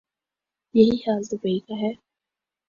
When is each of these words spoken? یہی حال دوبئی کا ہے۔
یہی 0.75 0.95
حال 0.97 1.21
دوبئی 1.31 1.59
کا 1.59 1.75
ہے۔ 1.81 1.91